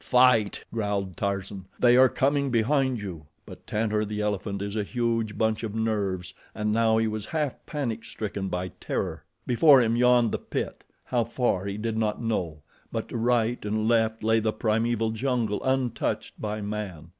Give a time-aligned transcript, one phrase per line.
[0.03, 1.65] "Fight!" growled Tarzan.
[1.79, 6.33] "They are coming behind you." But Tantor, the elephant, is a huge bunch of nerves,
[6.55, 9.23] and now he was half panic stricken by terror.
[9.45, 13.87] Before him yawned the pit, how far he did not know, but to right and
[13.87, 17.09] left lay the primeval jungle untouched by man.